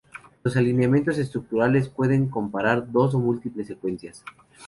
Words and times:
Los 0.41 0.57
alineamientos 0.57 1.19
estructurales 1.19 1.87
pueden 1.87 2.27
comparar 2.27 2.91
dos 2.91 3.13
o 3.13 3.19
múltiples 3.19 3.67
secuencias. 3.67 4.25